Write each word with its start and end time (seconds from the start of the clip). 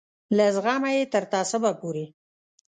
له 0.37 0.45
زغمه 0.55 0.89
یې 0.97 1.03
تر 1.13 1.23
تعصبه 1.33 1.71
پورې. 1.79 2.05